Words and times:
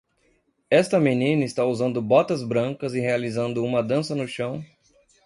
Esta 0.71 0.99
menina 0.99 1.45
está 1.45 1.63
usando 1.63 2.01
botas 2.01 2.41
brancas 2.43 2.95
e 2.95 2.99
realizando 2.99 3.63
uma 3.63 3.83
dança 3.83 4.15
no 4.15 4.27
chão 4.27 4.65